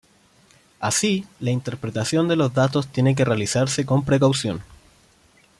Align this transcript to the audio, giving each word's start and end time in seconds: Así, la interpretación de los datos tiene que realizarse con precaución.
Así, 0.79 1.27
la 1.39 1.51
interpretación 1.51 2.27
de 2.27 2.35
los 2.35 2.55
datos 2.55 2.87
tiene 2.87 3.13
que 3.13 3.23
realizarse 3.23 3.85
con 3.85 4.03
precaución. 4.03 4.63